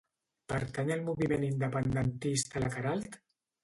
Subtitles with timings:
[0.53, 3.25] Pertany al moviment independentista la Queralt?